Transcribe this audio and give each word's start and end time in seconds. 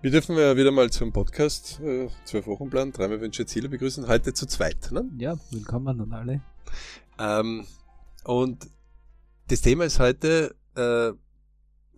Wir 0.00 0.12
dürfen 0.12 0.36
ja 0.36 0.56
wieder 0.56 0.70
mal 0.70 0.88
zum 0.90 1.12
Podcast 1.12 1.80
äh, 1.80 2.08
zwölf 2.24 2.46
Wochenplan, 2.46 2.92
dreimal 2.92 3.20
Wünsche 3.20 3.44
Ziele 3.46 3.68
begrüßen. 3.68 4.06
Heute 4.06 4.32
zu 4.32 4.46
zweit. 4.46 4.92
Ne? 4.92 5.10
Ja, 5.18 5.36
willkommen 5.50 6.00
an 6.00 6.12
alle. 6.12 6.40
Ähm, 7.18 7.66
und 8.22 8.70
das 9.48 9.60
Thema 9.60 9.86
ist 9.86 9.98
heute 9.98 10.54
äh, 10.76 11.10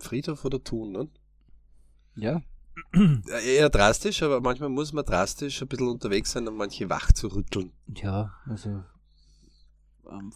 Friedhof 0.01 0.43
oder 0.45 0.63
Tun. 0.63 0.93
Ne? 0.93 1.09
Ja. 2.15 2.41
Äh, 2.91 3.57
Eher 3.57 3.69
drastisch, 3.69 4.23
aber 4.23 4.41
manchmal 4.41 4.69
muss 4.69 4.93
man 4.93 5.05
drastisch 5.05 5.61
ein 5.61 5.67
bisschen 5.67 5.87
unterwegs 5.87 6.31
sein, 6.31 6.47
um 6.47 6.55
manche 6.55 6.89
wach 6.89 7.11
zu 7.11 7.27
rütteln. 7.27 7.71
Ja, 7.87 8.33
also 8.47 8.83
am 10.05 10.33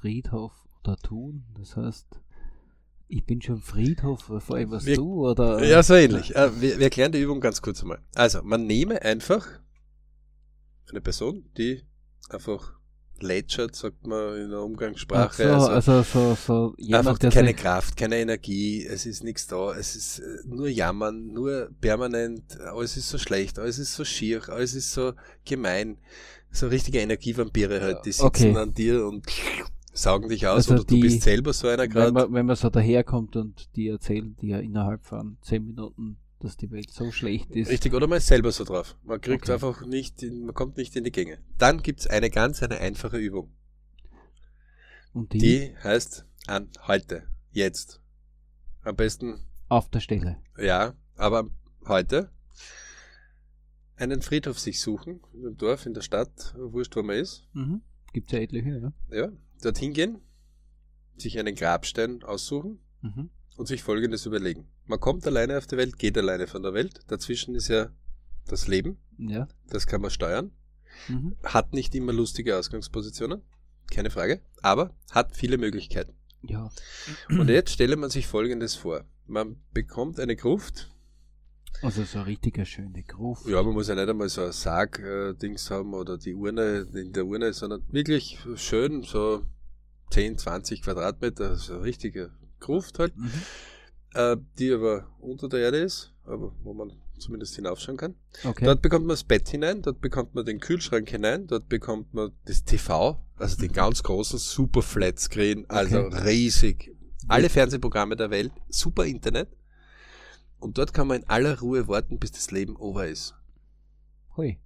Friedhof 0.00 0.52
oder 0.84 0.98
tun, 0.98 1.46
das 1.58 1.76
heißt, 1.76 2.20
ich 3.08 3.24
bin 3.24 3.40
schon 3.42 3.60
Friedhof, 3.60 4.26
bevor 4.28 4.58
ich 4.58 4.70
was 4.70 4.84
Wir- 4.86 4.96
tue, 4.96 5.30
oder? 5.30 5.64
Ja, 5.64 5.82
so 5.82 5.94
ähnlich. 5.94 6.34
Äh, 6.34 6.50
wir, 6.60 6.78
wir 6.78 6.84
erklären 6.84 7.12
die 7.12 7.20
Übung 7.20 7.40
ganz 7.40 7.62
kurz 7.62 7.82
einmal. 7.82 7.98
Also, 8.14 8.42
man 8.42 8.66
nehme 8.66 9.00
einfach 9.02 9.46
eine 10.90 11.00
Person, 11.00 11.48
die 11.56 11.82
einfach 12.30 12.72
lätschert, 13.20 13.74
sagt 13.74 14.06
man 14.06 14.36
in 14.36 14.50
der 14.50 14.58
Ach 14.58 14.64
Umgangssprache. 14.64 15.42
so, 15.42 15.48
also, 15.48 15.92
also 15.92 16.02
so, 16.02 16.34
so 16.34 16.64
einfach 16.64 16.74
jemand, 16.78 17.22
der 17.22 17.30
keine 17.30 17.54
Kraft, 17.54 17.96
keine 17.96 18.16
Energie, 18.18 18.84
es 18.84 19.06
ist 19.06 19.24
nichts 19.24 19.46
da, 19.46 19.74
es 19.74 19.96
ist 19.96 20.18
äh, 20.18 20.24
nur 20.46 20.68
Jammern, 20.68 21.32
nur 21.32 21.70
permanent, 21.80 22.60
alles 22.60 22.96
ist 22.98 23.08
so 23.08 23.16
schlecht, 23.18 23.58
alles 23.58 23.78
ist 23.78 23.94
so 23.94 24.04
schier, 24.04 24.46
alles 24.50 24.74
ist 24.74 24.92
so 24.92 25.14
gemein. 25.46 25.96
So 26.50 26.68
richtige 26.68 27.00
Energievampire 27.00 27.80
halt, 27.80 28.04
die 28.04 28.12
sitzen 28.12 28.26
Okay. 28.26 28.56
an 28.56 28.72
dir 28.74 29.06
und 29.06 29.26
saugen 29.96 30.28
dich 30.28 30.46
aus 30.46 30.56
Also 30.70 30.74
oder 30.74 30.84
die- 30.84 30.94
du 30.96 31.00
bist 31.00 31.22
selber 31.22 31.52
so 31.52 31.68
einer 31.68 31.82
wenn 31.84 31.90
gerade. 31.90 32.12
man, 32.12 32.32
wenn 32.32 32.46
man 32.46 32.56
so 32.56 32.70
daherkommt 32.70 33.36
und 33.36 33.74
die 33.76 33.88
erzählen 33.88 34.36
dir 34.36 34.60
innerhalb 34.60 35.04
von 35.04 35.38
zehn 35.42 35.64
Minuten, 35.64 36.18
dass 36.40 36.56
die 36.56 36.70
Welt 36.70 36.90
so 36.90 37.10
schlecht 37.10 37.50
ist. 37.56 37.70
Richtig, 37.70 37.94
oder 37.94 38.06
man 38.06 38.18
ist 38.18 38.26
selber 38.26 38.52
so 38.52 38.64
drauf. 38.64 38.96
Man 39.04 39.20
kriegt 39.20 39.44
Okay. 39.44 39.52
einfach 39.54 39.84
nicht, 39.86 40.22
in, 40.22 40.44
man 40.46 40.54
kommt 40.54 40.76
nicht 40.76 40.94
in 40.96 41.04
die 41.04 41.10
Gänge. 41.12 41.38
Dann 41.58 41.82
gibt's 41.82 42.06
eine 42.06 42.30
ganz, 42.30 42.62
eine 42.62 42.78
einfache 42.78 43.16
Übung. 43.16 43.50
Und 45.12 45.32
die, 45.32 45.38
Die 45.38 45.76
heißt 45.82 46.26
an 46.46 46.68
heute, 46.86 47.22
jetzt. 47.50 48.00
Am 48.82 48.94
besten, 48.96 49.40
auf 49.68 49.88
der 49.88 50.00
Stelle. 50.00 50.36
ja, 50.58 50.94
aber 51.16 51.50
heute 51.88 52.30
einen 53.96 54.20
Friedhof 54.20 54.58
sich 54.60 54.80
suchen, 54.80 55.20
im 55.32 55.56
Dorf, 55.56 55.86
in 55.86 55.94
der 55.94 56.02
Stadt, 56.02 56.54
wurscht, 56.58 56.94
wo 56.96 57.02
man 57.02 57.16
ist. 57.16 57.48
Mhm. 57.54 57.80
Gibt's 58.12 58.30
ja 58.32 58.38
etliche, 58.40 58.92
ja. 59.10 59.16
Ja, 59.16 59.32
dorthin 59.62 59.92
gehen, 59.92 60.18
sich 61.16 61.38
einen 61.38 61.54
Grabstein 61.54 62.22
aussuchen 62.22 62.80
Mhm. 63.02 63.30
und 63.56 63.66
sich 63.66 63.82
Folgendes 63.82 64.26
überlegen. 64.26 64.66
Man 64.86 65.00
kommt 65.00 65.26
alleine 65.26 65.58
auf 65.58 65.66
die 65.66 65.76
Welt, 65.76 65.98
geht 65.98 66.16
alleine 66.18 66.46
von 66.46 66.62
der 66.62 66.74
Welt. 66.74 67.00
Dazwischen 67.08 67.54
ist 67.54 67.68
ja 67.68 67.90
das 68.46 68.68
Leben, 68.68 68.98
Ja. 69.18 69.48
das 69.68 69.86
kann 69.86 70.00
man 70.00 70.10
steuern. 70.10 70.52
Mhm. 71.08 71.36
Hat 71.42 71.72
nicht 71.72 71.94
immer 71.94 72.12
lustige 72.12 72.56
Ausgangspositionen, 72.56 73.42
keine 73.90 74.10
Frage, 74.10 74.40
aber 74.62 74.94
hat 75.10 75.36
viele 75.36 75.58
Möglichkeiten. 75.58 76.14
Ja. 76.42 76.70
Und 77.28 77.48
jetzt 77.48 77.72
stelle 77.72 77.96
man 77.96 78.10
sich 78.10 78.26
Folgendes 78.26 78.74
vor. 78.76 79.04
Man 79.26 79.56
bekommt 79.72 80.20
eine 80.20 80.36
Gruft. 80.36 80.90
Also 81.82 82.04
so 82.04 82.18
eine 82.18 82.26
richtige 82.26 82.64
schöne 82.66 83.02
Gruft. 83.02 83.46
Ja, 83.46 83.62
man 83.62 83.74
muss 83.74 83.88
ja 83.88 83.94
nicht 83.94 84.08
einmal 84.08 84.28
so 84.28 84.42
ein 84.44 84.52
Sarg-Dings 84.52 85.70
haben 85.70 85.94
oder 85.94 86.18
die 86.18 86.34
Urne 86.34 86.86
in 86.94 87.12
der 87.12 87.26
Urne, 87.26 87.52
sondern 87.52 87.82
wirklich 87.90 88.38
schön 88.56 89.02
so 89.02 89.44
10, 90.10 90.38
20 90.38 90.82
Quadratmeter, 90.82 91.56
so 91.56 91.74
eine 91.74 91.82
richtige 91.82 92.30
Gruft 92.60 92.98
halt, 92.98 93.16
Mhm. 93.16 93.30
äh, 94.14 94.36
die 94.58 94.72
aber 94.72 95.06
unter 95.20 95.48
der 95.48 95.60
Erde 95.60 95.78
ist, 95.78 96.12
aber 96.24 96.52
wo 96.62 96.72
man 96.74 96.92
zumindest 97.18 97.56
hinaufschauen 97.56 97.96
kann. 97.96 98.14
Okay. 98.44 98.64
Dort 98.66 98.82
bekommt 98.82 99.06
man 99.06 99.14
das 99.14 99.24
Bett 99.24 99.48
hinein, 99.48 99.82
dort 99.82 100.00
bekommt 100.00 100.34
man 100.34 100.44
den 100.44 100.60
Kühlschrank 100.60 101.08
hinein, 101.10 101.46
dort 101.46 101.68
bekommt 101.68 102.12
man 102.14 102.32
das 102.44 102.62
TV, 102.64 103.18
also 103.36 103.56
den 103.56 103.72
ganz 103.72 104.02
großen 104.02 104.38
Super 104.38 104.82
Flat 104.82 105.18
Screen, 105.18 105.64
also 105.68 105.98
Okay. 105.98 106.18
riesig. 106.28 106.92
Alle 107.28 107.48
Fernsehprogramme 107.48 108.16
der 108.16 108.30
Welt, 108.30 108.52
super 108.68 109.04
Internet. 109.04 109.48
Und 110.58 110.78
dort 110.78 110.94
kann 110.94 111.06
man 111.06 111.22
in 111.22 111.28
aller 111.28 111.60
Ruhe 111.60 111.88
warten, 111.88 112.18
bis 112.18 112.32
das 112.32 112.50
Leben 112.50 112.76
over 112.76 113.06
ist. 113.06 113.34
Hui. 114.36 114.58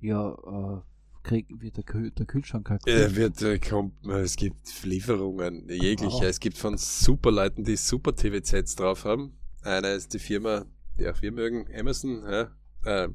Ja, 0.00 0.32
äh, 0.32 0.80
krieg, 1.22 1.46
wird 1.50 1.76
der, 1.76 1.84
Kühl, 1.84 2.10
der 2.10 2.26
Kühlschrank 2.26 2.70
halt. 2.70 2.86
Äh, 2.86 3.14
wird, 3.14 3.40
äh, 3.42 3.58
kommt, 3.58 3.94
äh, 4.06 4.20
es 4.20 4.36
gibt 4.36 4.84
Lieferungen, 4.84 5.68
jegliche. 5.68 6.12
Wow. 6.12 6.24
Es 6.24 6.40
gibt 6.40 6.58
von 6.58 6.76
Superleuten, 6.76 7.64
die 7.64 7.76
super 7.76 8.14
TV-Sets 8.14 8.76
drauf 8.76 9.04
haben. 9.04 9.38
Eine 9.62 9.92
ist 9.92 10.12
die 10.12 10.18
Firma, 10.18 10.66
die 10.98 11.08
auch 11.08 11.20
wir 11.22 11.32
mögen, 11.32 11.66
Amazon, 11.78 12.24
ja. 12.24 12.50
Äh, 12.84 13.08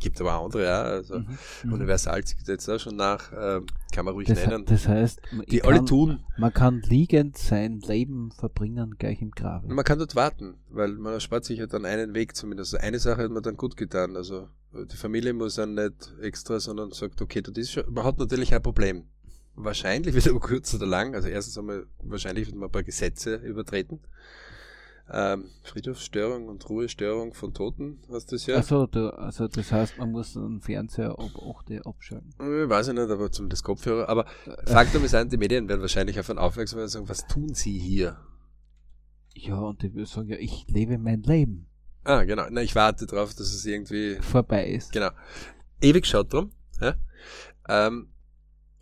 gibt 0.00 0.20
aber 0.20 0.34
auch 0.36 0.46
andere, 0.46 0.64
ja. 0.64 0.82
Also 0.82 1.18
Mhm. 1.20 1.38
Mhm. 1.64 1.72
Universal 1.74 2.24
zieht 2.24 2.48
jetzt 2.48 2.68
auch 2.68 2.78
schon 2.80 2.96
nach, 2.96 3.30
äh, 3.32 3.60
kann 3.94 4.04
man 4.04 4.14
ruhig 4.14 4.26
Das, 4.28 4.44
nennen. 4.46 4.64
das 4.64 4.88
heißt, 4.88 5.20
die 5.50 5.58
ich 5.58 5.64
alle 5.64 5.76
kann, 5.76 5.86
tun. 5.86 6.20
man 6.38 6.52
kann 6.52 6.80
liegend 6.80 7.38
sein 7.38 7.80
Leben 7.80 8.30
verbringen 8.32 8.96
gleich 8.98 9.20
im 9.22 9.30
Grabe. 9.30 9.72
Man 9.72 9.84
kann 9.84 9.98
dort 9.98 10.16
warten, 10.16 10.54
weil 10.70 10.92
man 10.94 11.12
erspart 11.12 11.44
sich 11.44 11.58
ja 11.58 11.66
dann 11.66 11.84
einen 11.84 12.14
Weg 12.14 12.34
zumindest. 12.34 12.74
Also 12.74 12.86
eine 12.86 12.98
Sache 12.98 13.22
hat 13.22 13.30
man 13.30 13.42
dann 13.42 13.56
gut 13.56 13.76
getan. 13.76 14.16
Also 14.16 14.48
die 14.72 14.96
Familie 14.96 15.32
muss 15.32 15.56
dann 15.56 15.74
nicht 15.74 16.14
extra, 16.22 16.58
sondern 16.60 16.92
sagt, 16.92 17.20
okay, 17.22 17.42
das 17.42 17.56
ist 17.56 17.72
schon, 17.72 17.84
man 17.92 18.04
hat 18.04 18.18
natürlich 18.18 18.54
ein 18.54 18.62
Problem. 18.62 19.04
Wahrscheinlich 19.56 20.14
wird 20.14 20.28
aber 20.28 20.40
kurz 20.40 20.72
oder 20.74 20.86
lang, 20.86 21.14
also 21.14 21.28
erstens 21.28 21.58
einmal, 21.58 21.84
wahrscheinlich 22.02 22.46
wird 22.46 22.56
man 22.56 22.68
ein 22.68 22.72
paar 22.72 22.84
Gesetze 22.84 23.34
übertreten. 23.36 24.00
Ähm, 25.12 25.46
Friedhofsstörung 25.64 26.46
und 26.46 26.68
Ruhestörung 26.68 27.34
von 27.34 27.52
Toten, 27.52 27.98
hast 28.12 28.30
du 28.30 28.36
das 28.36 28.46
ja? 28.46 28.56
Also, 28.56 28.86
du, 28.86 29.12
also 29.18 29.48
das 29.48 29.72
heißt, 29.72 29.98
man 29.98 30.12
muss 30.12 30.36
einen 30.36 30.60
Fernseher 30.60 31.10
ab 31.18 31.32
8 31.36 31.84
abschalten. 31.84 32.32
Äh, 32.38 32.68
Weiß 32.68 32.88
ich 32.88 32.94
nicht, 32.94 33.10
aber 33.10 33.32
zumindest 33.32 33.64
Kopfhörer. 33.64 34.08
Aber 34.08 34.26
Faktum 34.66 35.04
ist, 35.04 35.14
ein, 35.14 35.28
die 35.28 35.36
Medien 35.36 35.68
werden 35.68 35.80
wahrscheinlich 35.80 36.14
davon 36.14 36.38
aufmerksam 36.38 36.76
werden 36.76 36.86
und 36.86 36.90
sagen, 36.90 37.08
was 37.08 37.26
tun 37.26 37.54
sie 37.54 37.76
hier? 37.76 38.18
Ja, 39.34 39.58
und 39.58 39.82
ich 39.82 39.94
würde 39.94 40.06
sagen, 40.06 40.28
ja, 40.28 40.36
ich 40.36 40.66
lebe 40.68 40.96
mein 40.98 41.22
Leben. 41.22 41.66
Ah, 42.04 42.24
genau. 42.24 42.46
Na, 42.50 42.62
ich 42.62 42.74
warte 42.74 43.06
drauf, 43.06 43.34
dass 43.34 43.52
es 43.52 43.64
irgendwie 43.66 44.16
Vorbei 44.20 44.66
ist. 44.68 44.92
Genau. 44.92 45.10
Ewig 45.80 46.06
schaut 46.06 46.32
drum. 46.32 46.52
Ja? 46.80 46.94
Ähm, 47.68 48.08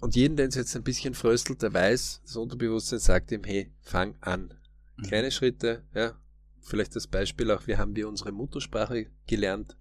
und 0.01 0.15
jeden, 0.15 0.37
der 0.37 0.49
es 0.49 0.55
jetzt 0.55 0.77
ein 0.77 0.85
bisschen 0.85 1.15
fröstelt, 1.15 1.63
der 1.63 1.75
weiß, 1.75 2.23
das 2.25 2.37
Unterbewusstsein 2.37 3.01
sagt 3.01 3.33
ihm, 3.33 3.43
hey, 3.45 3.73
fang 3.81 4.15
an. 4.21 4.55
Mhm. 4.99 5.03
Kleine 5.03 5.31
Schritte, 5.31 5.83
ja. 5.95 6.13
Vielleicht 6.61 6.95
das 6.97 7.07
Beispiel 7.07 7.51
auch, 7.51 7.67
wir 7.67 7.79
haben 7.79 7.97
wir 7.97 8.09
unsere 8.09 8.33
Muttersprache 8.33 9.07
gelernt. 9.27 9.77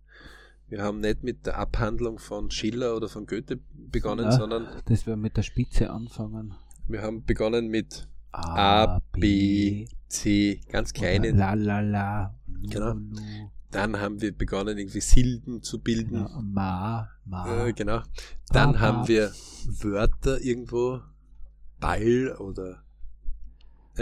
Wir 0.70 0.82
haben 0.84 1.00
nicht 1.00 1.24
mit 1.24 1.46
der 1.46 1.58
Abhandlung 1.58 2.20
von 2.20 2.52
Schiller 2.52 2.96
oder 2.96 3.10
von 3.10 3.26
Goethe 3.26 3.60
begonnen, 3.74 4.26
Na. 4.30 4.32
sondern 4.32 4.68
Das 4.86 5.06
wir 5.08 5.16
mit 5.18 5.36
der 5.38 5.44
Spitze 5.44 5.90
anfangen. 5.90 6.54
wir 6.88 7.02
haben 7.02 7.24
begonnen 7.26 7.68
mit 7.70 8.08
A, 8.32 9.00
B, 9.14 9.88
C, 10.08 10.62
ganz 10.70 10.94
kleinen. 10.94 11.38
La 11.38 11.54
la 11.56 11.80
la. 11.82 12.36
Lu, 12.48 12.70
Genau. 12.70 12.94
lu, 12.94 13.16
Dann 13.72 14.00
haben 14.00 14.22
wir 14.22 14.32
begonnen, 14.38 14.78
irgendwie 14.78 15.02
Silben 15.02 15.62
zu 15.64 15.80
bilden. 15.80 16.26
genau. 16.26 16.42
Ma, 16.42 17.10
ma. 17.26 17.66
Äh, 17.68 17.74
genau. 17.74 18.02
Dann 18.50 18.74
Papa. 18.74 18.80
haben 18.80 19.08
wir 19.08 19.32
Wörter 19.82 20.40
irgendwo, 20.42 21.02
Ball 21.80 22.36
oder 22.40 22.84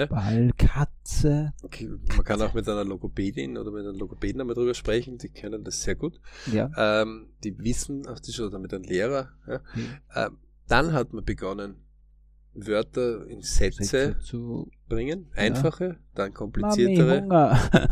Ball, 0.09 0.51
Katze. 1.25 1.53
okay, 1.63 1.89
man 2.15 2.23
kann 2.23 2.41
auch 2.41 2.53
mit 2.53 2.67
einer 2.67 2.83
Logopädin 2.85 3.57
oder 3.57 3.71
mit 3.71 3.85
einem 3.85 3.97
Logopäden 3.97 4.41
einmal 4.41 4.55
drüber 4.55 4.73
sprechen, 4.73 5.17
die 5.17 5.29
können 5.29 5.63
das 5.63 5.81
sehr 5.81 5.95
gut. 5.95 6.19
Ja. 6.51 6.69
Ähm, 6.77 7.29
die 7.43 7.57
wissen 7.59 8.07
auch 8.07 8.19
das 8.19 8.39
oder 8.39 8.59
mit 8.59 8.73
einem 8.73 8.83
Lehrer. 8.83 9.29
Ja. 9.47 9.55
Okay. 9.55 9.85
Ähm, 10.15 10.37
dann 10.67 10.93
hat 10.93 11.13
man 11.13 11.23
begonnen, 11.23 11.75
Wörter 12.55 13.27
in 13.27 13.41
Sätze 13.41 13.83
Sätze 13.83 14.17
zu 14.19 14.71
bringen, 14.87 15.27
einfache, 15.35 15.97
dann 16.13 16.27
Mami, 16.29 16.33
kompliziertere. 16.33 17.21
Hunger. 17.21 17.59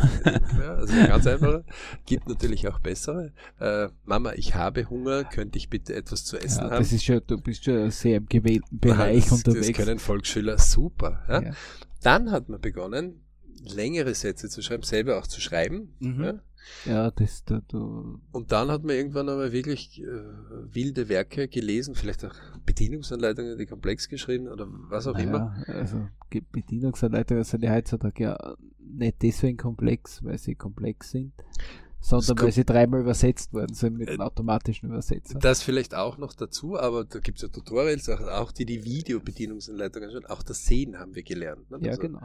Ja, 0.59 0.75
also 0.75 0.93
ganz 0.95 1.27
einfache. 1.27 1.65
Gibt 2.05 2.29
natürlich 2.29 2.67
auch 2.69 2.79
bessere. 2.79 3.33
Äh, 3.59 3.89
Mama, 4.05 4.33
ich 4.35 4.55
habe 4.55 4.89
Hunger, 4.89 5.25
könnte 5.25 5.57
ich 5.57 5.69
bitte 5.69 5.93
etwas 5.93 6.23
zu 6.23 6.37
essen 6.37 6.59
Ja, 6.63 6.71
haben? 6.71 6.77
das 6.79 6.93
ist 6.93 7.03
schon, 7.03 7.21
du 7.27 7.37
bist 7.41 7.65
schon 7.65 7.91
sehr 7.91 8.17
im 8.17 8.27
gewählten 8.27 8.79
Ja, 8.83 8.93
Bereich 8.93 9.25
das, 9.25 9.33
unterwegs. 9.33 9.67
Das 9.67 9.75
können 9.85 9.99
Volksschüler 9.99 10.57
super. 10.57 11.23
Ja? 11.27 11.41
Ja. 11.41 11.51
Dann 12.01 12.31
hat 12.31 12.47
man 12.47 12.61
begonnen, 12.61 13.22
längere 13.63 14.13
Sätze 14.13 14.49
zu 14.49 14.61
schreiben, 14.61 14.83
selber 14.83 15.17
auch 15.19 15.27
zu 15.27 15.41
schreiben. 15.41 15.93
Mhm. 15.99 16.23
Ja? 16.23 16.39
Ja, 16.85 17.11
das, 17.11 17.43
da, 17.43 17.61
du, 17.67 18.21
Und 18.31 18.51
dann 18.53 18.69
hat 18.71 18.83
man 18.83 18.95
irgendwann 18.95 19.27
einmal 19.27 19.51
wirklich 19.51 20.01
äh, 20.01 20.05
wilde 20.05 21.09
Werke 21.09 21.49
gelesen, 21.49 21.93
vielleicht 21.93 22.23
auch 22.23 22.35
Bedienungsanleitungen, 22.65 23.57
die 23.57 23.65
komplex 23.65 24.07
geschrieben 24.07 24.47
oder 24.47 24.67
was 24.69 25.07
auch 25.07 25.17
immer. 25.17 25.55
naja, 25.67 25.79
Also 25.79 26.07
Ge- 26.29 26.41
Bedienungsanleitungen 26.51 27.43
sind 27.43 27.63
ja 27.63 27.73
heutzutage 27.73 28.23
ja 28.23 28.55
nicht 28.79 29.21
deswegen 29.21 29.57
komplex, 29.57 30.23
weil 30.23 30.37
sie 30.37 30.55
komplex 30.55 31.11
sind, 31.11 31.33
sondern 32.03 32.45
weil 32.45 32.51
sie 32.51 32.65
dreimal 32.65 32.99
übersetzt 33.01 33.53
worden 33.53 33.73
sind 33.73 33.97
mit 33.97 34.09
Äh, 34.09 34.11
einem 34.11 34.21
automatischen 34.21 34.89
Übersetzer. 34.89 35.39
Das 35.39 35.63
vielleicht 35.63 35.95
auch 35.95 36.17
noch 36.17 36.33
dazu, 36.33 36.77
aber 36.77 37.05
da 37.05 37.19
gibt 37.19 37.37
es 37.37 37.43
ja 37.43 37.47
Tutorials, 37.47 38.09
auch, 38.09 38.51
die 38.51 38.65
die 38.65 38.83
Videobedienungsanleitungen 38.83 40.11
schon, 40.11 40.25
auch 40.25 40.43
das 40.43 40.65
Sehen 40.65 40.99
haben 40.99 41.15
wir 41.15 41.23
gelernt. 41.23 41.69
Ne? 41.71 41.79
ja, 41.81 41.91
Also, 41.91 42.01
genau. 42.01 42.21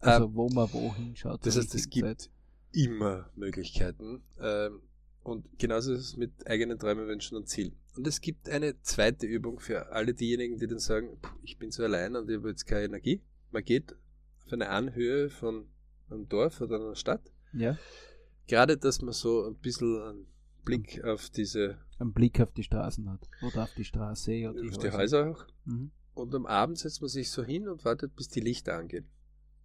Also 0.00 0.34
wo 0.34 0.48
man 0.48 0.72
wohin 0.72 1.14
schaut. 1.16 1.46
Das 1.46 1.56
heißt, 1.56 1.74
es 1.74 1.88
gibt 1.88 2.06
Zeit. 2.06 2.30
immer 2.72 3.30
Möglichkeiten. 3.36 4.22
Ähm, 4.40 4.80
und 5.22 5.46
genauso 5.58 5.92
ist 5.92 6.00
es 6.00 6.16
mit 6.16 6.46
eigenen 6.46 6.78
Träumen, 6.78 7.06
Wünschen 7.06 7.36
und 7.36 7.48
Zielen. 7.48 7.76
Und 7.96 8.06
es 8.06 8.20
gibt 8.20 8.48
eine 8.48 8.80
zweite 8.82 9.26
Übung 9.26 9.60
für 9.60 9.92
alle 9.92 10.14
diejenigen, 10.14 10.58
die 10.58 10.66
dann 10.66 10.78
sagen, 10.78 11.18
ich 11.42 11.58
bin 11.58 11.70
so 11.70 11.82
allein 11.82 12.16
und 12.16 12.30
ich 12.30 12.36
habe 12.36 12.48
jetzt 12.48 12.66
keine 12.66 12.86
Energie. 12.86 13.20
Man 13.50 13.62
geht 13.64 13.94
auf 14.46 14.52
eine 14.52 14.70
Anhöhe 14.70 15.28
von 15.28 15.66
einem 16.08 16.28
Dorf 16.28 16.60
oder 16.60 16.76
einer 16.76 16.94
Stadt. 16.96 17.20
Ja. 17.52 17.76
Gerade, 18.50 18.76
dass 18.76 19.00
man 19.00 19.12
so 19.12 19.46
ein 19.46 19.54
bisschen 19.54 20.02
einen 20.02 20.26
Blick 20.64 21.04
auf 21.04 21.30
diese, 21.30 21.78
Einen 22.00 22.12
Blick 22.12 22.40
auf 22.40 22.50
die 22.50 22.64
Straßen 22.64 23.08
hat. 23.08 23.28
Oder 23.42 23.62
auf 23.62 23.74
die 23.74 23.84
Straße 23.84 24.50
oder 24.50 24.68
auf 24.68 24.78
die 24.78 24.90
Häuser 24.90 25.30
auch. 25.30 25.46
Mhm. 25.66 25.92
Und 26.14 26.34
am 26.34 26.46
Abend 26.46 26.76
setzt 26.76 27.00
man 27.00 27.08
sich 27.08 27.30
so 27.30 27.44
hin 27.44 27.68
und 27.68 27.84
wartet, 27.84 28.16
bis 28.16 28.26
die 28.26 28.40
Lichter 28.40 28.76
angehen. 28.76 29.08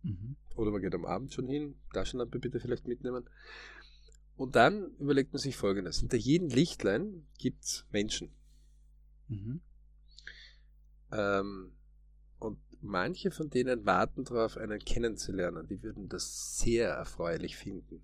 Mhm. 0.03 0.35
Oder 0.55 0.69
man 0.69 0.83
geht 0.83 0.93
am 0.93 1.03
Abend 1.03 1.33
schon 1.33 1.47
hin, 1.47 1.73
Taschenlampe 1.93 2.37
bitte 2.37 2.59
vielleicht 2.59 2.87
mitnehmen. 2.87 3.27
Und 4.35 4.55
dann 4.55 4.91
überlegt 4.99 5.33
man 5.33 5.41
sich 5.41 5.57
folgendes. 5.57 6.01
Hinter 6.01 6.17
jedem 6.17 6.49
Lichtlein 6.49 7.25
gibt's 7.39 7.87
Menschen. 7.91 8.35
Mhm. 9.29 9.61
Ähm, 11.11 11.71
und 12.37 12.59
manche 12.81 13.31
von 13.31 13.49
denen 13.49 13.83
warten 13.87 14.25
darauf, 14.25 14.57
einen 14.57 14.77
kennenzulernen. 14.77 15.65
Die 15.65 15.81
würden 15.81 16.07
das 16.07 16.59
sehr 16.59 16.89
erfreulich 16.89 17.57
finden. 17.57 18.03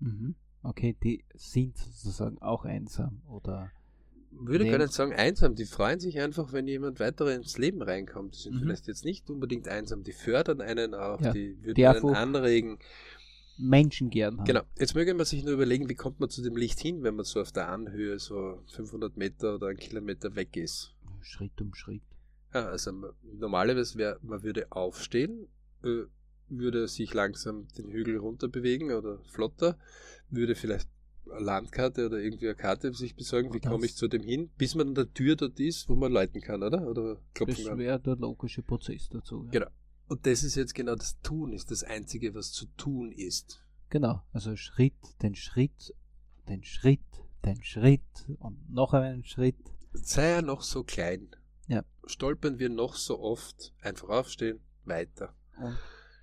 Mhm. 0.00 0.34
Okay, 0.62 0.94
die 1.02 1.24
sind 1.34 1.76
sozusagen 1.78 2.38
auch 2.42 2.64
einsam 2.64 3.22
oder 3.28 3.70
Würde 4.30 4.68
gar 4.68 4.78
nicht 4.78 4.92
sagen 4.92 5.12
einsam. 5.12 5.54
Die 5.54 5.64
freuen 5.64 5.98
sich 6.00 6.20
einfach, 6.20 6.52
wenn 6.52 6.68
jemand 6.68 7.00
weiter 7.00 7.34
ins 7.34 7.56
Leben 7.58 7.82
reinkommt. 7.82 8.34
Die 8.36 8.40
sind 8.40 8.54
Mhm. 8.56 8.60
vielleicht 8.60 8.86
jetzt 8.86 9.04
nicht 9.04 9.28
unbedingt 9.30 9.66
einsam. 9.68 10.02
Die 10.04 10.12
fördern 10.12 10.60
einen 10.60 10.94
auch. 10.94 11.20
Ja, 11.20 11.32
Die 11.32 11.56
würden 11.62 11.74
die 11.74 11.86
einen 11.86 12.14
anregen. 12.14 12.78
Menschen 13.58 14.08
gern 14.10 14.38
haben. 14.38 14.44
Genau. 14.46 14.62
Jetzt 14.78 14.94
möge 14.94 15.12
man 15.14 15.26
sich 15.26 15.44
nur 15.44 15.52
überlegen, 15.54 15.88
wie 15.88 15.94
kommt 15.94 16.18
man 16.20 16.30
zu 16.30 16.42
dem 16.42 16.56
Licht 16.56 16.78
hin, 16.80 17.02
wenn 17.02 17.14
man 17.16 17.24
so 17.24 17.40
auf 17.40 17.52
der 17.52 17.68
Anhöhe 17.68 18.18
so 18.18 18.62
500 18.74 19.16
Meter 19.16 19.56
oder 19.56 19.68
einen 19.68 19.78
Kilometer 19.78 20.34
weg 20.34 20.56
ist. 20.56 20.94
Schritt 21.20 21.60
um 21.60 21.74
Schritt. 21.74 22.02
Ja, 22.54 22.66
also 22.66 22.92
ma- 22.92 23.12
normalerweise 23.38 23.98
wäre, 23.98 24.18
man 24.22 24.42
würde 24.42 24.70
aufstehen, 24.72 25.48
äh, 25.84 26.04
würde 26.50 26.88
sich 26.88 27.14
langsam 27.14 27.68
den 27.78 27.90
Hügel 27.90 28.16
runter 28.18 28.48
bewegen 28.48 28.92
oder 28.92 29.18
flotter, 29.24 29.78
würde 30.30 30.54
vielleicht 30.54 30.88
eine 31.30 31.40
Landkarte 31.44 32.06
oder 32.06 32.18
irgendwie 32.18 32.46
eine 32.48 32.56
Karte 32.56 32.92
sich 32.92 33.14
besorgen, 33.14 33.52
wie 33.54 33.60
Das- 33.60 33.70
komme 33.70 33.86
ich 33.86 33.94
zu 33.96 34.08
dem 34.08 34.22
hin, 34.22 34.50
bis 34.58 34.74
man 34.74 34.88
an 34.88 34.94
der 34.94 35.12
Tür 35.12 35.36
dort 35.36 35.60
ist, 35.60 35.88
wo 35.88 35.94
man 35.94 36.12
läuten 36.12 36.40
kann, 36.40 36.62
oder? 36.62 36.86
Oder 36.88 37.20
Das 37.34 37.64
wäre 37.76 38.00
der 38.00 38.16
logische 38.16 38.62
Prozess 38.62 39.08
dazu. 39.08 39.44
Ja. 39.46 39.50
Genau. 39.60 39.70
Und 40.08 40.26
das 40.26 40.42
ist 40.42 40.56
jetzt 40.56 40.74
genau 40.74 40.96
das 40.96 41.20
Tun, 41.20 41.52
ist 41.52 41.70
das 41.70 41.84
Einzige, 41.84 42.34
was 42.34 42.50
zu 42.50 42.66
tun 42.76 43.12
ist. 43.12 43.64
Genau, 43.90 44.22
also 44.32 44.56
Schritt, 44.56 44.94
den 45.22 45.36
Schritt, 45.36 45.94
den 46.48 46.64
Schritt, 46.64 47.00
den 47.44 47.62
Schritt 47.62 48.00
und 48.40 48.68
noch 48.70 48.92
einen 48.92 49.24
Schritt. 49.24 49.56
Sei 49.92 50.30
er 50.30 50.42
noch 50.42 50.62
so 50.62 50.82
klein. 50.82 51.28
Ja. 51.68 51.84
Stolpern 52.06 52.58
wir 52.58 52.68
noch 52.70 52.96
so 52.96 53.20
oft, 53.20 53.72
einfach 53.82 54.08
aufstehen, 54.08 54.58
weiter. 54.84 55.32
und 55.58 55.76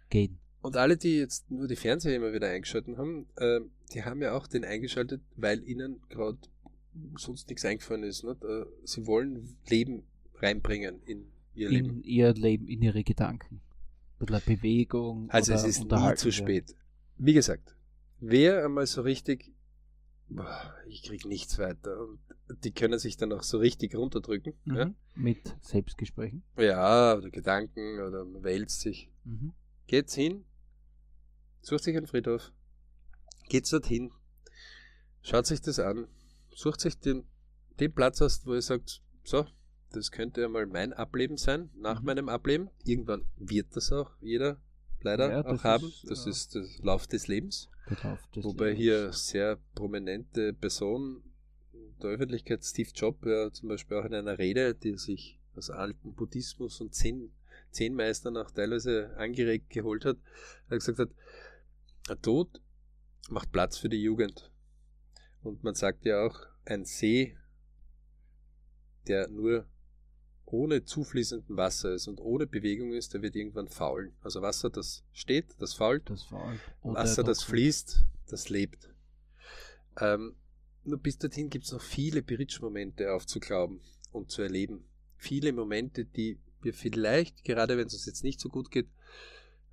gehen. 0.10 0.40
Und 0.62 0.76
alle, 0.76 0.98
die 0.98 1.18
jetzt 1.18 1.50
nur 1.50 1.68
die 1.68 1.76
Fernseher 1.76 2.16
immer 2.16 2.34
wieder 2.34 2.50
eingeschaltet 2.50 2.98
haben, 2.98 3.28
äh, 3.38 3.60
die 3.94 4.04
haben 4.04 4.22
ja 4.22 4.34
auch 4.34 4.48
den 4.48 4.66
eingeschaltet, 4.66 5.22
weil 5.36 5.64
ihnen 5.64 6.02
gerade 6.10 6.38
sonst 7.18 7.48
nichts 7.50 7.64
eingefallen 7.64 8.04
ist. 8.04 8.24
Äh, 8.24 8.66
sie 8.84 9.06
wollen 9.06 9.56
Leben 9.70 10.04
reinbringen 10.36 11.02
in 11.06 11.28
ihr 11.54 11.70
Leben. 11.70 11.90
In 11.90 12.04
ihr 12.04 12.34
Leben, 12.34 12.68
in 12.68 12.82
ihre 12.82 13.04
Gedanken. 13.04 13.62
Ein 14.20 14.26
bisschen 14.26 14.56
Bewegung. 14.58 15.30
Also 15.30 15.54
oder 15.54 15.62
es 15.62 15.68
ist 15.68 15.90
nie 15.90 16.16
zu 16.16 16.32
spät. 16.32 16.76
Wie 17.18 17.34
gesagt, 17.34 17.76
wer 18.20 18.66
einmal 18.66 18.88
so 18.88 19.02
richtig, 19.02 19.52
boah, 20.30 20.74
ich 20.88 21.04
krieg 21.04 21.26
nichts 21.26 21.60
weiter 21.60 22.00
und 22.00 22.20
die 22.64 22.72
können 22.72 22.98
sich 23.00 23.18
dann 23.18 23.32
auch 23.34 23.44
so 23.44 23.58
richtig 23.58 23.96
runterdrücken. 23.96 24.54
Mhm. 24.66 24.76
Ja? 24.76 24.94
Mit 25.16 25.56
Selbstgesprächen. 25.62 26.44
ja, 26.58 27.16
oder 27.16 27.30
Gedanken 27.30 28.00
oder 28.00 28.26
man 28.26 28.44
wälzt 28.44 28.82
sich. 28.82 29.10
Mhm. 29.24 29.54
Geht's 29.88 30.14
hin, 30.16 30.46
sucht 31.62 31.84
sich 31.84 31.96
einen 31.96 32.08
Friedhof, 32.08 32.52
geht's 33.50 33.70
dorthin, 33.70 34.12
schaut 35.22 35.46
sich 35.46 35.62
das 35.62 35.80
an, 35.80 36.08
sucht 36.54 36.82
sich 36.82 36.98
den, 37.00 37.24
den 37.80 37.94
Platz 37.94 38.22
aus, 38.22 38.46
wo 38.46 38.54
ihr 38.54 38.62
sagt, 38.62 39.02
so, 39.24 39.46
das 39.92 40.12
könnte 40.12 40.42
ja 40.42 40.50
mal 40.50 40.66
mein 40.66 40.92
Ableben 40.94 41.38
sein, 41.38 41.70
nach 41.76 42.02
Mhm. 42.02 42.06
meinem 42.06 42.30
Ableben. 42.30 42.70
Irgendwann 42.84 43.26
wird 43.38 43.76
das 43.76 43.92
auch 43.92 44.12
jeder 44.22 44.62
leider 45.02 45.30
Ja, 45.30 45.46
auch 45.46 45.64
haben. 45.64 45.88
ist, 45.88 46.10
das 46.10 46.26
äh, 46.26 46.30
ist 46.30 46.56
der 46.56 46.66
Lauf 46.82 47.08
des 47.08 47.28
Lebens. 47.28 47.70
Lauf 48.04 48.28
des 48.32 48.44
Wobei 48.44 48.70
Lebens. 48.72 48.80
hier 48.82 49.14
sehr 49.14 49.58
prominente 49.76 50.54
Person 50.54 51.24
der 52.04 52.10
Öffentlichkeit, 52.12 52.64
Steve 52.66 52.90
Jobs, 52.94 53.26
ja 53.26 53.52
zum 53.52 53.70
Beispiel 53.70 53.98
auch 53.98 54.06
in 54.06 54.14
einer 54.14 54.38
Rede, 54.38 54.76
die 54.76 54.98
sich 54.98 55.40
aus 55.56 55.70
alten 55.70 56.14
Buddhismus 56.14 56.82
und 56.82 56.94
Zen, 56.94 57.32
Zen-Meistern 57.78 58.38
auch 58.38 58.52
teilweise 58.52 59.16
angeregt 59.18 59.70
geholt 59.70 60.04
hat, 60.04 60.18
er 60.70 60.78
gesagt 60.78 61.00
hat, 61.00 61.10
der 62.10 62.22
Tod 62.22 62.62
macht 63.30 63.52
Platz 63.52 63.78
für 63.78 63.90
die 63.90 64.02
Jugend. 64.02 64.52
Und 65.44 65.64
man 65.64 65.76
sagt 65.76 66.06
ja 66.06 66.26
auch, 66.26 66.40
ein 66.66 66.86
See, 66.86 67.38
der 69.08 69.28
nur 69.30 69.66
ohne 70.46 70.84
zufließenden 70.84 71.56
Wasser 71.58 71.94
ist 71.94 72.08
und 72.08 72.20
ohne 72.20 72.48
Bewegung 72.48 72.94
ist, 72.94 73.14
der 73.14 73.22
wird 73.22 73.36
irgendwann 73.36 73.68
faulen. 73.68 74.14
Also 74.22 74.42
Wasser, 74.42 74.70
das 74.70 75.04
steht, 75.12 75.56
das 75.60 75.74
fault, 75.74 76.10
Das 76.10 76.32
oder 76.82 77.00
Wasser, 77.00 77.24
das 77.24 77.44
fließt, 77.44 78.06
das 78.28 78.50
lebt. 78.50 78.90
Ähm, 80.00 80.36
nur 80.84 81.00
bis 81.00 81.18
dorthin 81.18 81.50
gibt 81.50 81.66
es 81.66 81.74
noch 81.74 81.82
viele 81.82 82.24
Bridge-Momente 82.24 83.14
aufzuglauben 83.14 83.82
und 84.12 84.32
zu 84.32 84.42
erleben. 84.42 84.86
Viele 85.18 85.52
Momente, 85.52 86.06
die 86.06 86.40
wir 86.68 86.74
vielleicht, 86.74 87.44
gerade 87.44 87.78
wenn 87.78 87.88
es 87.88 87.94
uns 87.94 88.06
jetzt 88.06 88.24
nicht 88.24 88.40
so 88.40 88.50
gut 88.50 88.70
geht, 88.70 88.90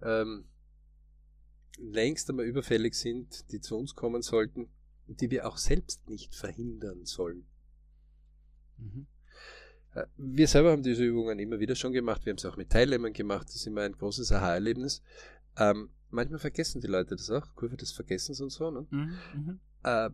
ähm, 0.00 0.44
längst 1.78 2.30
einmal 2.30 2.46
überfällig 2.46 2.94
sind, 2.94 3.50
die 3.50 3.60
zu 3.60 3.76
uns 3.76 3.94
kommen 3.94 4.22
sollten, 4.22 4.68
die 5.08 5.30
wir 5.30 5.46
auch 5.48 5.58
selbst 5.58 6.08
nicht 6.08 6.34
verhindern 6.34 7.04
sollen. 7.04 7.46
Mhm. 8.78 9.06
Äh, 9.94 10.06
Wir 10.16 10.46
selber 10.46 10.70
haben 10.70 10.84
diese 10.84 11.04
Übungen 11.04 11.38
immer 11.38 11.58
wieder 11.58 11.74
schon 11.74 11.92
gemacht. 11.92 12.24
Wir 12.24 12.30
haben 12.30 12.38
es 12.38 12.44
auch 12.44 12.56
mit 12.56 12.70
Teilnehmern 12.70 13.12
gemacht. 13.12 13.48
Das 13.48 13.56
ist 13.56 13.66
immer 13.66 13.82
ein 13.82 13.92
großes 13.92 14.30
Aha-Erlebnis. 14.30 15.02
Ähm, 15.56 15.90
manchmal 16.10 16.38
vergessen 16.38 16.80
die 16.80 16.86
Leute 16.86 17.16
das 17.16 17.30
auch. 17.30 17.54
Kurve 17.56 17.76
des 17.76 17.92
Vergessens 17.92 18.40
und 18.40 18.50
so. 18.50 18.70
Ne? 18.70 18.86
Mhm. 18.90 19.18
Mhm. 19.34 19.60
Äh, 19.82 20.10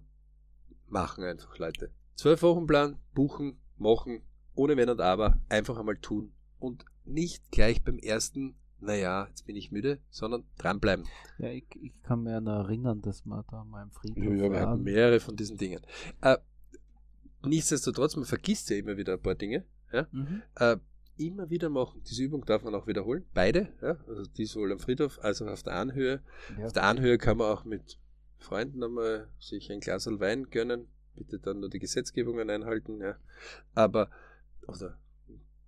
machen 0.89 1.25
einfach 1.25 1.59
Leute. 1.59 1.93
Zwölf 2.17 2.43
Wochen 2.43 2.67
Plan, 2.67 2.99
buchen, 3.15 3.59
machen, 3.77 4.23
ohne 4.55 4.77
Wenn 4.77 4.91
und 4.91 5.01
Aber, 5.01 5.39
einfach 5.49 5.79
einmal 5.79 5.97
tun. 5.99 6.33
Und 6.61 6.85
nicht 7.05 7.50
gleich 7.50 7.83
beim 7.83 7.99
ersten, 7.99 8.55
naja, 8.79 9.26
jetzt 9.29 9.47
bin 9.47 9.57
ich 9.57 9.73
müde, 9.73 9.99
sondern 10.11 10.45
dranbleiben. 10.59 11.07
Ja, 11.38 11.49
ich, 11.49 11.64
ich 11.81 11.93
kann 12.02 12.23
noch 12.23 12.64
erinnern, 12.64 13.02
dass 13.02 13.25
wir 13.25 13.45
da 13.50 13.64
mal 13.64 13.83
im 13.83 13.90
Friedhof 13.90 14.23
Ja, 14.23 14.50
wir 14.52 14.61
hatten 14.61 14.83
mehrere 14.83 15.21
von 15.21 15.37
diesen 15.37 15.57
Dingen. 15.57 15.81
Äh, 16.21 16.37
nichtsdestotrotz, 17.43 18.17
man 18.17 18.25
vergisst 18.25 18.71
ja 18.71 18.76
immer 18.76 18.97
wieder 18.97 19.14
ein 19.14 19.23
paar 19.23 19.35
Dinge. 19.35 19.64
Ja? 19.93 20.07
Mhm. 20.12 20.43
Äh, 20.57 20.76
immer 21.17 21.50
wieder 21.50 21.69
machen. 21.69 22.02
Diese 22.09 22.23
Übung 22.23 22.45
darf 22.45 22.62
man 22.62 22.75
auch 22.75 22.87
wiederholen. 22.87 23.25
Beide, 23.35 23.69
ja? 23.83 23.97
also 24.07 24.25
die 24.25 24.47
sowohl 24.47 24.73
am 24.73 24.79
Friedhof 24.79 25.19
als 25.23 25.43
auch 25.43 25.49
auf 25.49 25.62
der 25.62 25.75
Anhöhe. 25.75 26.23
Ja. 26.59 26.67
Auf 26.67 26.73
der 26.73 26.85
Anhöhe 26.85 27.19
kann 27.19 27.37
man 27.38 27.49
auch 27.49 27.64
mit 27.64 27.99
Freunden 28.38 28.83
einmal 28.83 29.29
sich 29.38 29.71
ein 29.71 29.81
Glas 29.81 30.07
Wein 30.07 30.49
gönnen. 30.50 30.88
Bitte 31.14 31.38
dann 31.38 31.61
nur 31.61 31.69
die 31.69 31.79
Gesetzgebungen 31.79 32.49
einhalten. 32.49 33.00
Ja. 33.00 33.17
Aber, 33.75 34.11
oder 34.67 34.97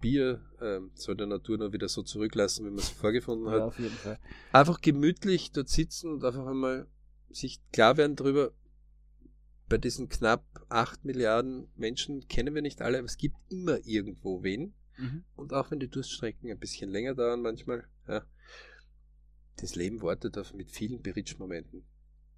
Bier 0.03 0.43
ähm, 0.61 0.91
soll 0.95 1.17
der 1.17 1.27
Natur 1.27 1.57
nur 1.57 1.73
wieder 1.73 1.89
so 1.89 2.03
zurücklassen, 2.03 2.67
wie 2.67 2.71
man 2.71 2.81
es 2.81 2.91
vorgefunden 2.91 3.49
hat 3.49 3.59
ja, 3.59 3.65
auf 3.67 3.79
jeden 3.79 3.95
Fall. 3.95 4.19
einfach 4.53 4.81
gemütlich 4.83 5.53
dort 5.53 5.71
sitzen 5.71 6.13
und 6.13 6.25
einfach 6.25 6.47
einmal 6.47 6.87
sich 7.31 7.61
klar 7.73 7.97
werden 7.97 8.17
darüber, 8.17 8.53
bei 9.71 9.79
diesen 9.79 10.11
knapp 10.11 10.45
8 10.69 11.07
Milliarden 11.07 11.69
Menschen 11.77 12.29
kennen 12.29 12.55
wir 12.55 12.61
nicht 12.61 12.83
alle, 12.83 12.99
aber 12.99 13.07
es 13.07 13.17
gibt 13.17 13.37
immer 13.49 13.79
irgendwo 13.87 14.43
wen. 14.43 14.75
Mhm. 14.99 15.25
Und 15.35 15.55
auch 15.55 15.71
wenn 15.71 15.81
die 15.81 15.89
Durststrecken 15.89 16.51
ein 16.51 16.59
bisschen 16.59 16.91
länger 16.91 17.15
dauern 17.15 17.41
manchmal, 17.41 17.87
ja, 18.07 18.23
das 19.57 19.75
Leben 19.75 20.03
wartet 20.03 20.37
auf 20.37 20.53
mit 20.53 20.71
vielen 20.71 21.01
Berichtsmomenten. 21.01 21.85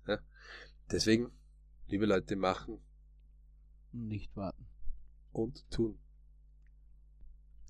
Ja. 0.06 0.20
Deswegen, 0.92 1.32
liebe 1.88 2.06
Leute, 2.06 2.36
machen 2.36 2.78
Nicht 3.90 4.36
warten. 4.36 4.64
und 5.32 5.68
tun. 5.70 5.98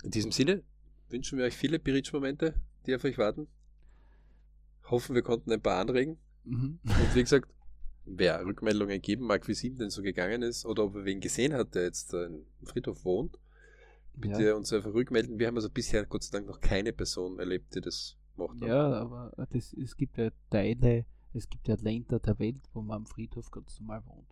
In 0.05 0.11
diesem 0.11 0.33
Sinne 0.33 0.63
wünschen 1.09 1.39
wir 1.39 1.47
euch 1.47 1.57
viele 1.57 1.79
Berichtsmomente, 1.79 2.55
die 2.87 2.95
auf 2.95 3.05
euch 3.05 3.19
warten. 3.19 3.49
Hoffen, 4.91 5.15
wir 5.15 5.23
konnten 5.23 5.51
ein 5.51 5.63
paar 5.63 5.81
anregen. 5.81 6.19
Mhm. 6.45 6.79
Und 6.85 7.15
wie 7.15 7.23
gesagt, 7.23 7.49
wer 8.05 8.45
Rückmeldungen 8.45 9.01
geben 9.01 9.27
mag, 9.27 9.49
wie 9.49 9.53
es 9.53 9.65
ihm 9.65 9.77
denn 9.77 9.89
so 9.91 10.03
gegangen 10.03 10.43
ist, 10.43 10.67
oder 10.67 10.85
ob 10.85 10.95
er 10.95 11.05
wen 11.07 11.21
gesehen 11.21 11.55
hat, 11.55 11.75
der 11.75 11.85
jetzt 11.85 12.13
äh, 12.13 12.27
im 12.27 12.45
Friedhof 12.65 13.05
wohnt, 13.05 13.39
bitte 14.15 14.45
Ja. 14.45 14.55
uns 14.55 14.73
einfach 14.75 14.93
rückmelden. 14.93 15.39
Wir 15.39 15.47
haben 15.47 15.57
also 15.57 15.71
bisher 15.71 16.05
Gott 16.05 16.23
sei 16.23 16.37
Dank 16.39 16.47
noch 16.49 16.61
keine 16.61 16.93
Person 16.93 17.39
erlebt, 17.39 17.75
die 17.75 17.81
das 17.81 18.17
macht. 18.37 18.61
Ja, 18.61 18.93
aber 18.93 19.33
das, 19.51 19.73
es 19.73 19.97
gibt 19.97 20.19
ja 20.19 20.31
Teile, 20.51 21.07
Es 21.33 21.49
gibt 21.49 21.67
ja 21.67 21.77
Länder 21.77 22.21
der 22.21 22.39
Welt, 22.39 22.63
wo 22.75 22.83
man 22.83 22.99
am 22.99 23.07
Friedhof 23.07 23.51
ganz 23.51 23.81
normal 23.81 24.03
wohnt. 24.07 24.29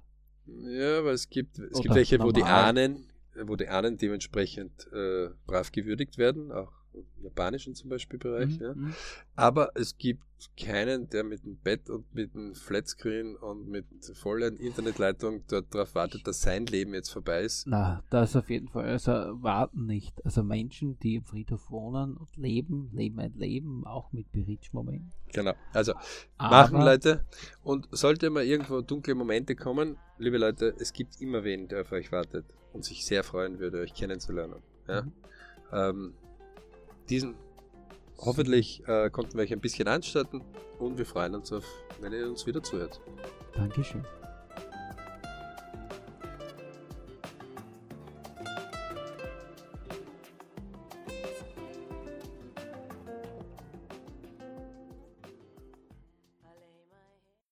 Ja, 0.70 0.98
aber 0.98 1.12
es 1.12 1.28
gibt, 1.30 1.58
es 1.58 1.80
gibt 1.80 1.94
welche, 1.94 2.20
wo 2.20 2.30
die. 2.30 2.42
Ahnen, 2.42 3.06
wo 3.46 3.56
die 3.56 3.68
Ahnen 3.68 3.96
dementsprechend 3.98 4.88
äh, 4.92 5.28
brav 5.46 5.72
gewürdigt 5.72 6.18
werden, 6.18 6.52
auch 6.52 6.72
im 6.94 7.06
japanischen 7.24 7.74
zum 7.74 7.88
Beispiel 7.88 8.18
Bereich. 8.18 8.58
Mhm, 8.58 8.62
Ja. 8.62 8.74
mhm. 8.74 8.94
Aber 9.34 9.70
es 9.76 9.96
gibt 9.96 10.22
keinen, 10.60 11.08
der 11.08 11.24
mit 11.24 11.42
dem 11.44 11.56
Bett 11.56 11.88
und 11.88 12.12
mit 12.14 12.34
dem 12.34 12.54
Flatscreen 12.54 13.36
und 13.36 13.66
mit 13.68 13.86
voller 14.14 14.48
Internetleitung 14.48 15.42
dort 15.48 15.72
darauf 15.74 15.94
wartet, 15.94 16.26
dass 16.26 16.42
sein 16.42 16.66
Leben 16.66 16.92
jetzt 16.92 17.10
vorbei 17.10 17.42
ist. 17.44 17.66
Na, 17.66 18.02
das 18.10 18.36
auf 18.36 18.50
jeden 18.50 18.68
Fall. 18.68 18.84
Also 18.86 19.10
warten 19.12 19.86
nicht. 19.86 20.22
Also 20.26 20.42
Menschen, 20.42 20.98
die 20.98 21.14
im 21.14 21.24
Friedhof 21.24 21.70
wohnen 21.70 22.16
und 22.18 22.36
leben, 22.36 22.90
leben 22.92 23.20
ein 23.20 23.32
Leben, 23.38 23.86
auch 23.86 24.12
mit 24.12 24.30
Berichtsmoment. 24.32 25.14
Genau. 25.32 25.54
Also 25.72 25.94
Aber- 26.36 26.50
machen 26.50 26.80
Leute. 26.82 27.24
Und 27.62 27.88
sollte 27.92 28.28
mal 28.28 28.44
irgendwo 28.44 28.82
dunkle 28.82 29.14
Momente 29.14 29.54
kommen, 29.56 29.96
liebe 30.18 30.36
Leute, 30.36 30.74
es 30.78 30.92
gibt 30.92 31.20
immer 31.22 31.42
wen, 31.44 31.68
der 31.68 31.82
auf 31.82 31.92
euch 31.92 32.12
wartet 32.12 32.44
und 32.72 32.84
sich 32.84 33.04
sehr 33.04 33.24
freuen 33.24 33.58
würde, 33.58 33.80
euch 33.80 33.94
kennenzulernen. 33.94 34.62
Ja? 34.88 35.02
Mhm. 35.02 35.12
Ähm, 35.72 36.14
diesen 37.08 37.34
hoffentlich 38.18 38.86
äh, 38.86 39.10
konnten 39.10 39.34
wir 39.36 39.42
euch 39.42 39.52
ein 39.52 39.60
bisschen 39.60 39.88
anstatten 39.88 40.42
und 40.78 40.98
wir 40.98 41.06
freuen 41.06 41.34
uns 41.34 41.52
auf, 41.52 41.64
wenn 42.00 42.12
ihr 42.12 42.28
uns 42.28 42.46
wieder 42.46 42.62
zuhört. 42.62 43.00
Dankeschön. 43.54 44.04